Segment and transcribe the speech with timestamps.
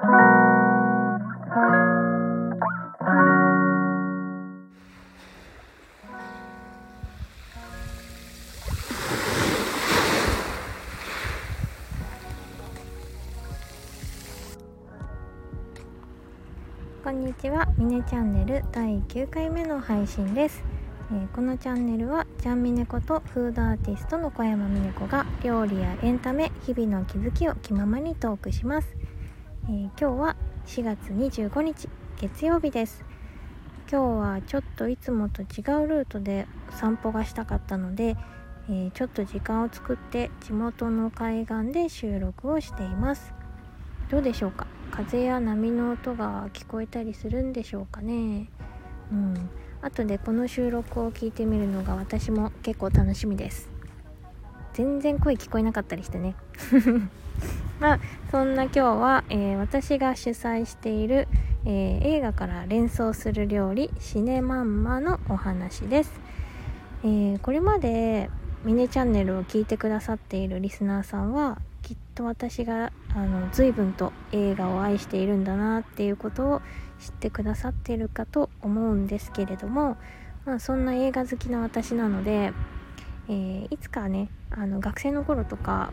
[0.00, 0.06] こ
[17.10, 17.66] んにちは。
[17.76, 20.64] ミネチャンネル第9回目の配信です、
[21.10, 28.88] えーこのチャンネルはジャンミネコとフードアーティストの小山ミネコが料理やエンタメ日々の気づきを気ままにトークします、
[29.70, 31.88] えー今日は4月25日
[32.20, 33.04] 月曜日です。
[33.88, 38.16] 今日はちょっといつもと違うルートで散歩がしたかったので、
[38.68, 43.32] えーちょっと時間を作って地元の海岸で収録をしています。
[44.10, 44.66] どうでしょうか？
[44.90, 48.50] 風や波の音が聞こえたりするんでしょうかね？
[49.12, 49.50] うん。
[49.82, 53.70] 後でこの収録を聞いてみるのが私も結構楽しみです。
[54.72, 56.34] 全然声聞こえなかったりしてね。
[57.80, 61.26] まあそんな今日は、えー私が主催している、
[61.64, 66.20] えー映画から連想する料理シネマンマのお話です、
[67.02, 68.30] えーこれまで
[68.64, 76.62] ミネチャンネルを聞いてくださっているリスナーさんはきっと私があの随分と映画を愛しているんだなっていうことを
[77.00, 79.96] 知ってくださっているかと思うんですけれども、
[80.44, 82.52] まあ、そんな映画好きな私なので、
[83.28, 85.92] えーいつかねあの学生の頃とか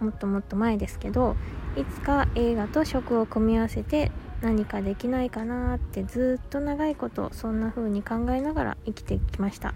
[0.00, 1.36] もっともっと前ですけど
[1.76, 4.10] いつか映画と食を組み合わせて
[4.42, 9.74] 何かできないかなってずっと長いことそんな風に考えながら生きてきました。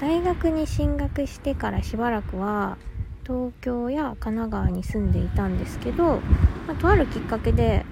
[0.00, 2.76] 大学に進学してからしばらくは
[3.24, 6.20] 東京や神奈川に住んでいたんですけど、
[6.66, 7.86] まあとあるきっかけで、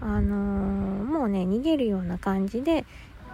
[0.00, 2.84] あのーもうね逃げるような感じで、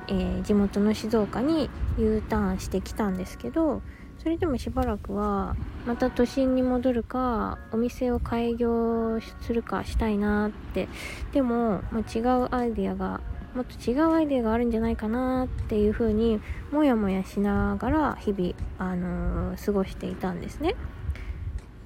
[0.09, 3.83] えー地元の静岡に U ターンしてきたんですけど
[4.25, 5.55] それでもしばらくは
[5.87, 10.89] また都心に戻るかお店を開業するかしたいなって
[11.33, 13.21] でも、まあ、違うアイデアが
[13.55, 16.41] もっと違うアイデアがあるんじゃないかなっていうふうに
[16.73, 20.75] もやもやしながら日々、あのー過ごしていたんですね。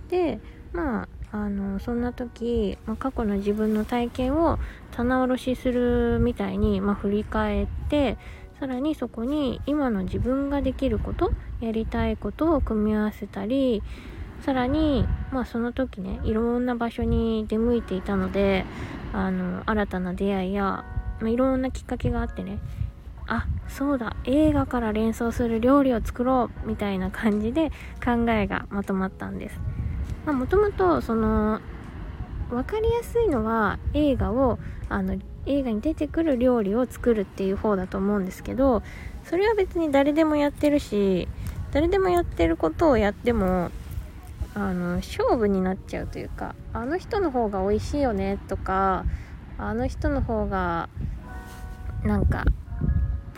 [0.08, 0.40] で
[0.72, 4.58] まああのそんな時、まあ過去の自分の体験を
[4.92, 8.16] 棚卸しするみたいに、まあ、振り返って
[8.60, 13.82] さらにそこに今の自分ができることやりたいことを組み合わせたり
[14.44, 18.64] さらに、まあ、その時ねいろんな場所に出向いていたので
[19.12, 20.84] あの新たな出会いや、
[21.20, 22.58] まあ、いろんなきっかけがあってね
[23.26, 27.70] あそうだ映画から連想する料理を作ろうみたいな感じで
[28.02, 29.60] 考えがまとまったんです。
[30.24, 31.60] まあ、もともとその
[32.50, 34.58] 分かりやすいのは映画を
[34.88, 38.82] あの映画に出てくる料理を作るっていう方だと思うんですけど
[39.24, 41.28] それは別に誰でもやってるし
[41.72, 43.70] 誰でもやってることをやっても
[44.54, 49.04] あの勝負になっちゃうというかあの人の方が美味しいよねとか
[49.58, 50.88] あの人の方が
[52.04, 52.44] なんか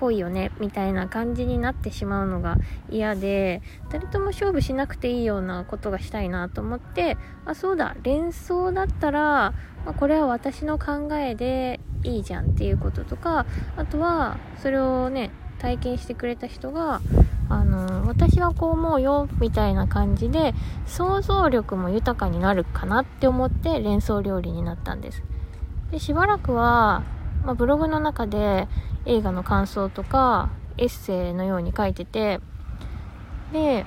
[0.00, 2.56] ぽいよねみたいな感じになってしまうのが
[2.88, 3.60] 嫌で
[3.90, 9.52] 誰とも勝負しなくていいようなことがしたいなと思ってあそうだ連想だったら、
[9.84, 13.46] まあこれは私の考えでいいじゃんっていうこととか
[13.76, 17.00] あとはそれをね体験してくれた人が
[17.48, 20.54] あの私はこう思うよみたいな感じで
[20.86, 25.22] 想像力も豊かになるかなって思って連想料理になったんです。
[25.90, 27.02] でしばらくは、
[27.44, 28.68] まあ、ブログの中で
[29.04, 32.40] 映画の感想とかエッセイのように書いてて
[33.52, 33.84] で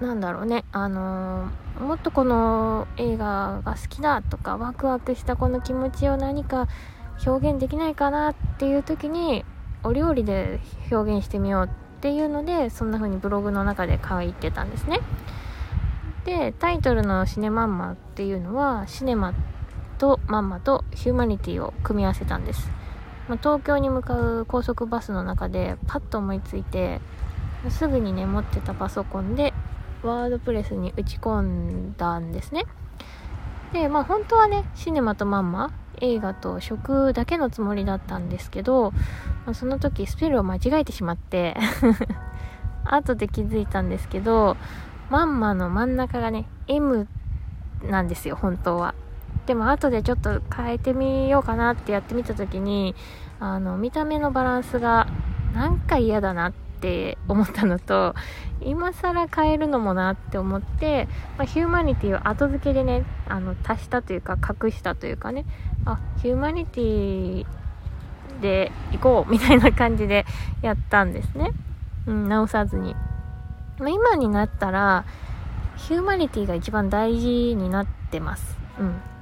[0.00, 0.64] なんだろうね。
[0.72, 6.68] あのーもっとこの映画が好きだとかワクワクしたこの気持ちを何か
[7.26, 9.44] 表現できないかなっていう時に
[9.82, 11.68] お料理で表現してみようっ
[12.00, 15.00] ていうのでそんな風にブログの中で書いてたんですね。
[16.24, 19.32] でタイトルの「シネマンマ」っていうのはシネマ
[19.98, 22.70] とマンマとヒューマニティを組み合わせたんです、
[23.28, 27.00] まあ東京に向かう高速バスの中でパッと思いついて
[27.68, 29.52] すぐにね持ってたパソコンで
[30.06, 32.64] ワードプレスに打ち込んだんですね。
[33.72, 38.92] でまあ本当はねシネマとマンマ映画と食だけのつもりだったんですけど、
[39.44, 41.56] まあその時スペルを間違えてしまって
[42.84, 44.56] 後で気づいたんですけど
[45.10, 47.08] マンマの真ん中がね M
[47.82, 48.94] なんですよ本当は。
[49.46, 52.94] でも後でちょっと変えてみようかなってやってみた時に
[53.38, 55.06] あの見た目のバランスが
[55.54, 58.14] なんか嫌だなってって思ったのと
[58.60, 61.08] 今更変えるのもなって思って、
[61.38, 65.46] まあ、ヒューマニティを後付けでねあの足したというか隠したというかね
[65.86, 67.46] あヒューマニティ
[68.40, 70.26] で行こうみたいな感じで
[70.60, 71.52] やったんですね、
[72.06, 72.94] うん、直さずに、
[73.78, 75.06] まあ、今になったら
[75.76, 78.56] ヒューマニティが一番大事になってます。
[78.78, 79.15] うん。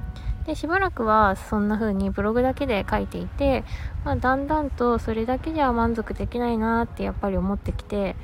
[0.47, 3.65] でしばらくはそんな風にブログだけで書いていて、
[4.05, 8.15] まあ、だんだんとそれだけじゃ満足できないなってやっぱり思ってきて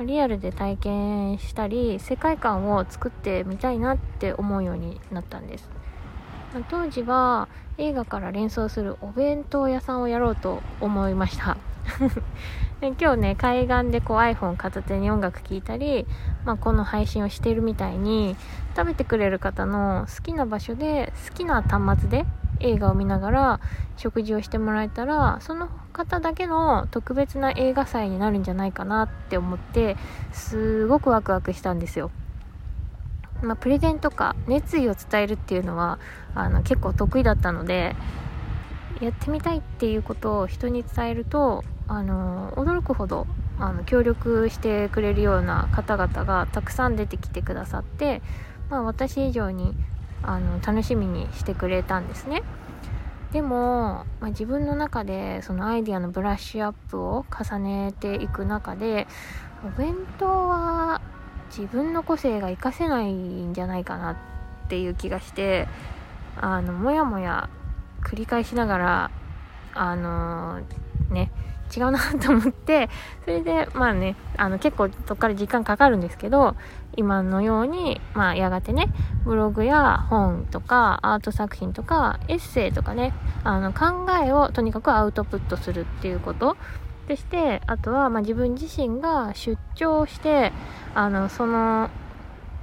[0.00, 5.68] リアルで体験したり世界観を作ってみたいなって思うようになったんです、
[6.70, 11.56] 当時は映画から連想するお弁当屋さんをやろうと思いました。
[12.80, 16.06] で今日ね海岸でこう iPhone 片手に音楽聴いたり、
[16.44, 18.36] まあ、この配信をしてるみたいに
[18.74, 22.24] 食べてくれる方の好きな場所で好きな端末で
[22.60, 23.60] 映画を見ながら
[23.98, 29.96] 食事をしてもらえたらその方だけの特別な映画祭になるんじゃないかなって思って
[30.32, 32.10] すごくワクワクしたんですよ。
[33.42, 35.98] まあ、プレゼンとか熱意を伝えるっていうのは
[36.34, 37.96] あの結構得意だったので
[39.00, 43.26] やってみたいっていうことを人に伝えるとあの驚くほど
[43.58, 48.22] あの協力してくれるような方々がたくさん出てきてくださって、
[48.70, 49.74] まあ、私以上に
[50.22, 52.44] あの楽しみにしてくれたんですね。
[53.32, 59.08] でも、まあ、自分の中でそのアイデアのブラッシュアップを重ねていく中で
[59.64, 61.00] お弁当は
[61.48, 64.16] 自分の個性が活かせないんじゃないかなっ
[64.68, 65.66] ていう気がして
[66.36, 67.48] あのもやもや
[68.02, 69.10] 繰り返しながら
[69.80, 71.30] あのー、ね
[71.74, 72.90] 違うなと思って
[73.24, 76.54] それでまあねあの結構そこから時間かかるんですけど
[76.96, 78.88] 今のようにまあやがてね
[79.24, 86.58] ブログや本とかアート作品とかエッセイとかねあの考えをとにかくアウトプットするっていうこと
[87.08, 90.52] でしてあとはまあ自分自身が出張して
[90.94, 91.88] あのその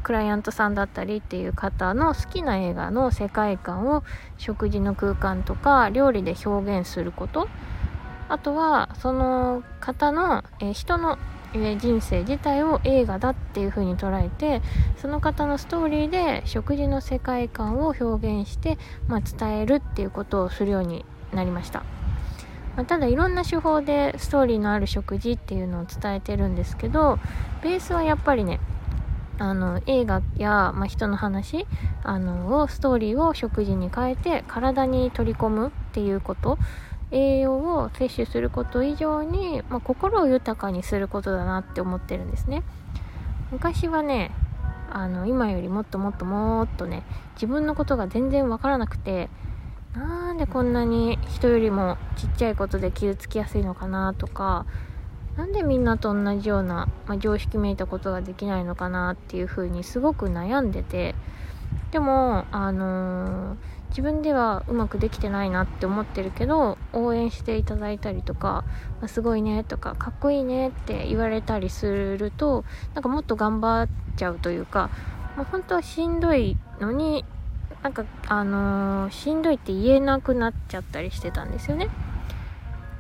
[0.07, 4.05] クライアントさんだったりっていう方の好きな映画の世界観を
[4.37, 7.49] 食事の空間とか料理で表現すること。
[8.29, 11.17] あとはその方の、え、人の、
[11.53, 14.61] え、人生自体を映画だっていう風に捉えて
[14.97, 18.77] その方のストーリーで食事の世界観を表現して、
[19.07, 21.79] まあ、伝えるっていうことをするようになりました、
[22.75, 27.17] まあ、ただいろんな手法でストーリーのある食事っていうのを伝えてるんですけど
[27.63, 28.59] ベースはやっぱりね
[29.39, 31.67] あの映画や、まあ、人の話
[32.03, 36.57] あのをストーリーを食事に変えて体に取り込むっていうこと。
[37.11, 42.63] 栄養を摂取すること以上に、まあ、心を豊かにすることだなって思ってるんですね。
[43.51, 44.31] 昔はね
[44.91, 47.03] あの今よりもっともっともっとね
[47.35, 49.29] 自分のことが全然わからなくて
[49.93, 54.65] なんでこんなに人よりもちっちゃいことで傷つきやすいのかなとか
[55.37, 61.15] なんでみんなと同じような、まあ、常識めいたことができないのかなっていうふうにすごく悩んでて
[61.91, 68.65] でもあのー自分ではうまくできてないなって思ってるけど応援していただいたりとか、
[68.99, 71.87] まあ、すごいねとかかっこいいねって言われたりす
[72.17, 74.89] るとなんかもっと頑張っちゃうというか、
[75.35, 77.25] まあ、本当はしんどいのに
[77.81, 81.89] なんかあのー、しんどいって言えなくなっちゃったりしてたんですよね、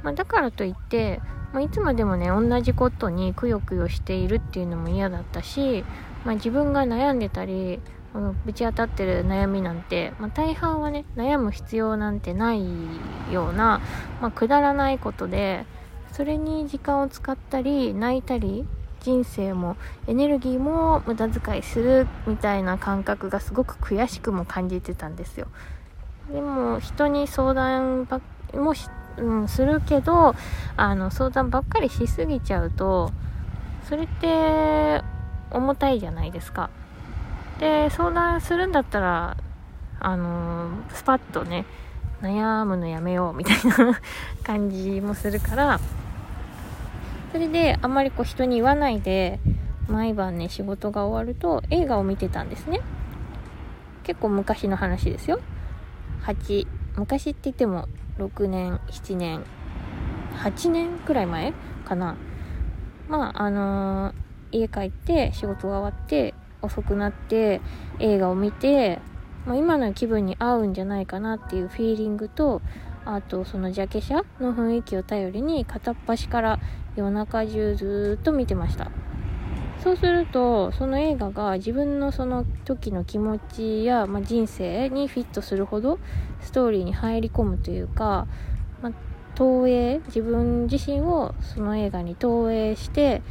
[0.03, 1.21] まあ、だからといって
[1.53, 5.83] まあ、いつまでもね同じことにくよくよしているっていうのも嫌だったし、
[6.25, 7.79] まあ、自分が悩んでたり
[8.45, 12.65] ぶち当たってる悩みなんて、まあ、大半はね悩む必要なんてない
[13.31, 13.81] ような、
[14.21, 15.65] まあ、くだらないことで
[16.13, 18.65] それに時間を使ったり泣いたり
[19.01, 19.77] 人生も
[20.07, 25.47] エネルギーも無駄遣いするみたいな感覚がすごく悔しくも感じてたんですよ。
[26.31, 28.19] でも人に相談ば
[28.53, 30.35] もし、うん、するけど
[30.75, 33.11] あの相談ばっかりしすぎちゃうと
[33.89, 35.01] それって
[35.51, 36.69] 重たいじゃないですか。
[37.59, 39.37] で相談するんだったら
[39.99, 41.65] あの、スパッとね
[42.21, 43.99] 悩むのやめようみたいな
[44.43, 45.79] 感じもするから
[47.31, 49.39] それであんまりこう人に言わないで
[49.87, 52.81] 毎晩ね仕事が終わると映画を見てたんですね。
[54.03, 55.39] 結構昔の話ですよ。
[56.23, 59.43] 8昔って言っても6年7年
[60.37, 61.53] 8年くらい前
[61.85, 62.15] かな。
[63.07, 67.61] まああのー、家帰って仕事が終わって遅くなって
[67.99, 68.99] 映画を見て、
[69.45, 72.61] まあ、今の気分に合うんじゃないかなっていうフィーリングと
[73.05, 76.59] あとそのジャケ写の雰囲気を頼りに片っ端から
[76.95, 78.91] 夜中中ずっと見てました。
[79.83, 85.99] そうするとその映画が自分のその時の気持ちや、まあ、人生にフィットするほど
[86.41, 88.27] ストーリーに入り込むというか、
[88.81, 88.93] まあ、
[89.35, 93.21] 投影自分自身をその映画に投影して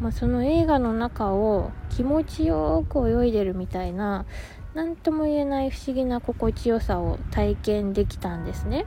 [0.00, 4.26] まあ、その映画の中を気持ちよく泳いでるみたいな
[4.74, 8.84] 何とも言えない不思議な心地よさを体験できたんですね。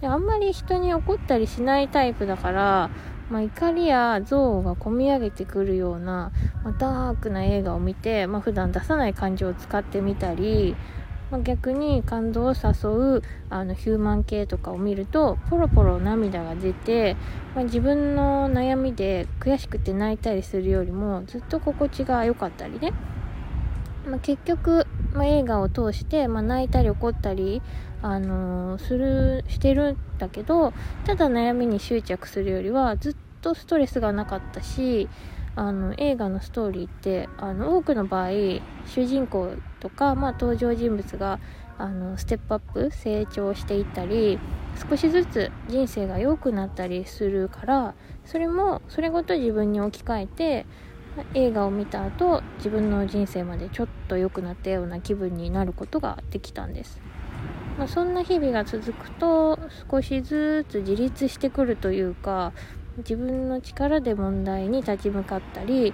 [0.00, 2.90] であんまり人に怒ったりしないタイプだから、
[3.30, 10.76] まあ、怒りや憎悪がこみ上げてくるような、まあ、ダークな映画を見て、まあ、普段出さない感情を使ってみたり
[11.30, 17.16] まあ、逆に感動を誘うあのヒューマン系とかを見るとポロポロ涙が出て、
[17.54, 22.92] まあ、自分の悩みで悔しくて泣いたりするよりもずっと心地が良かったりね、
[24.06, 27.60] まあ、結局、まあ映画を通して、まあ泣いたり怒ったり、
[28.06, 30.72] あのー、するしてるんだけど
[31.04, 35.08] ただ悩みに執着するよりはずっとストレスがなかったし
[35.56, 38.28] あの映画のストーリーってあの多くの場合
[38.86, 41.40] 主人公とか、まあ、登場人物が
[41.78, 44.38] あのステップアップ成長していったり
[44.88, 47.94] 少しずつ人生が良くなったりするから
[48.24, 50.66] それもそれごと自分に置き換えて
[51.34, 57.00] 映画を見た後自分の人生までちょっと良くなったような気分になることができたんです、
[57.78, 59.58] まあ、そんな日々が続くと
[59.90, 62.52] 少しずつ自立してくるというか
[62.98, 65.92] 自分の力で問題に立ち向かったり、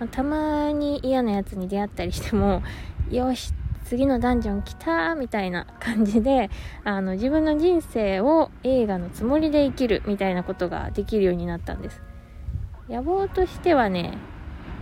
[0.00, 2.62] まあ、たまに嫌なやつに出会ったりしても
[3.10, 3.52] よし
[3.84, 6.50] 次のダンジョン来たみたいな感じで
[6.82, 12.02] あの自分の人生を映画のつもりで生きるみたいなことができるようになったんです。
[12.88, 14.18] 野望としてはね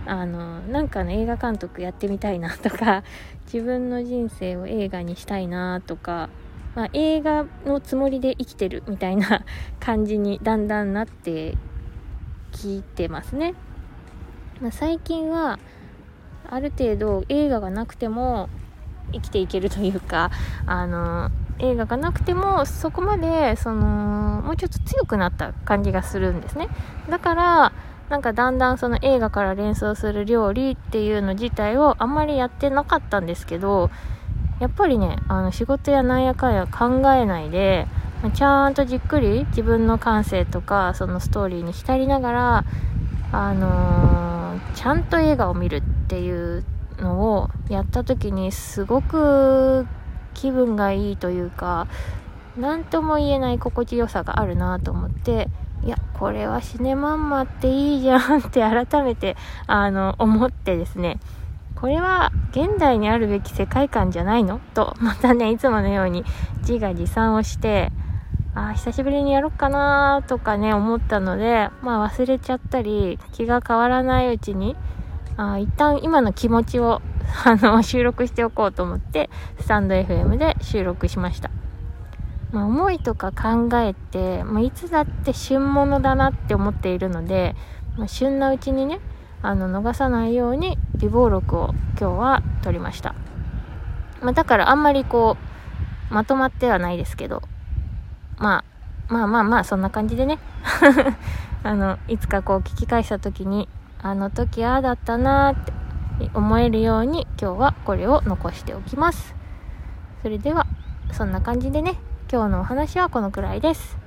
[0.05, 3.03] あのなんかの映画監督やってみたいなとか
[3.51, 6.29] 自分の人生を映画にしたいなとか
[6.75, 9.43] まあ、映画のつもりで生きてるみたいな
[9.79, 11.57] 感じにだんだんなって
[12.51, 13.55] きてますね。
[14.61, 15.59] まあ、最近は
[16.49, 18.47] ある程度映画がなくても
[19.11, 20.31] 生きていけるというか
[20.65, 21.29] あの
[21.59, 26.67] 映画がなくてもそこまでそのもうちょっと強くなった感じがするんですね
[27.09, 27.73] だから
[28.11, 33.89] なんかだんだんその映画から連想する料理っていうの自体をあんまりやってなかったんですけど
[34.59, 37.87] やっぱりねあの仕事やなんやかんや考えないで
[38.33, 42.65] ちゃんとじっくり自分の感性とかそのストーリーに浸りながら
[43.31, 46.65] あのー、ちゃんと映画を見るっていう
[46.97, 49.87] のをやった時にすごく
[50.33, 51.87] 気分がいいというか
[52.57, 55.47] 何とも言えない心地よさがあるなと思って
[55.83, 59.35] いやこれはシネマンマっていいじゃんって改めて
[59.67, 61.19] あの思ってですね
[61.81, 64.59] これは現代にあるべき世界観じゃないの？
[64.75, 66.23] と、 またね、いつものように
[66.59, 67.91] 自画自賛をして、
[68.53, 74.75] あ久しぶりにやろっかなとかね、思ったので、まあ忘れちゃったり、気が変わらないうちに、
[75.37, 77.01] あ一旦今の気持ちを、
[77.45, 81.49] あの、収録しておこうと思って、スタンド FM で収録しました。
[82.51, 87.55] まあ、思いとか考えて、まあ、いつだって旬物だなって思っているので、
[87.97, 88.99] まあ、旬なうちにね、
[89.41, 93.15] あの逃さないように備忘録を今日は取りました、
[94.21, 95.35] まあ、だからあんまりこ
[96.09, 97.41] うまとまってはないですけど、
[98.37, 98.63] ま
[99.09, 100.39] あ、まあまあまあそんな感じでね。
[101.63, 103.69] あのいつかこう聞き返した時に
[104.01, 105.73] あの時ああだったなーって
[106.33, 109.35] 思えるように今日はこれを残しておきます。
[110.21, 110.65] それでは
[111.11, 111.99] そんな感じでね。
[112.31, 113.97] 今日のお話はこのくらいです、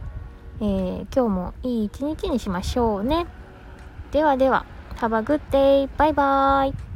[0.59, 3.27] えー、今日もいい一日にしましょうね。
[4.13, 4.65] ではでは
[4.97, 5.91] Have a good day.
[5.99, 6.94] バイバーイ。